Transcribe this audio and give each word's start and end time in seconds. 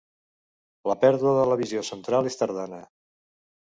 La 0.91 0.95
pèrdua 1.03 1.33
de 1.39 1.43
la 1.51 1.57
visió 1.61 1.85
central 1.93 2.31
és 2.31 2.41
tardana. 2.43 2.81